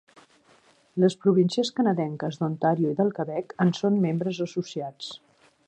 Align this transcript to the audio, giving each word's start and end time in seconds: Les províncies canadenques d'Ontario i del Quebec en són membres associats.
Les 1.03 1.15
províncies 1.25 1.71
canadenques 1.79 2.41
d'Ontario 2.41 2.95
i 2.95 2.99
del 3.03 3.13
Quebec 3.19 3.55
en 3.67 3.75
són 3.81 4.01
membres 4.07 4.41
associats. 4.47 5.15